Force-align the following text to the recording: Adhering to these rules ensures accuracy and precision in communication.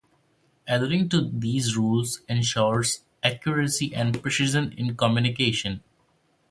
Adhering 0.65 1.07
to 1.09 1.29
these 1.31 1.77
rules 1.77 2.21
ensures 2.27 3.03
accuracy 3.21 3.93
and 3.93 4.19
precision 4.23 4.71
in 4.71 4.97
communication. 4.97 5.83